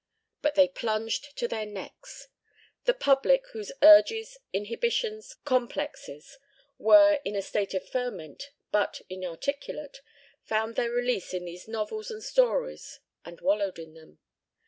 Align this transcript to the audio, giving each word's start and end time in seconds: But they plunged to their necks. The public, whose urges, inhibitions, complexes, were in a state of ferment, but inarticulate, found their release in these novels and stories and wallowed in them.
But 0.41 0.55
they 0.55 0.67
plunged 0.67 1.37
to 1.37 1.47
their 1.47 1.67
necks. 1.67 2.27
The 2.85 2.93
public, 2.95 3.45
whose 3.51 3.71
urges, 3.83 4.39
inhibitions, 4.51 5.35
complexes, 5.45 6.39
were 6.79 7.19
in 7.23 7.35
a 7.35 7.41
state 7.43 7.75
of 7.75 7.87
ferment, 7.87 8.49
but 8.71 9.01
inarticulate, 9.09 10.01
found 10.43 10.75
their 10.75 10.89
release 10.89 11.35
in 11.35 11.45
these 11.45 11.67
novels 11.67 12.09
and 12.09 12.23
stories 12.23 12.99
and 13.23 13.41
wallowed 13.41 13.77
in 13.77 13.93
them. 13.93 14.17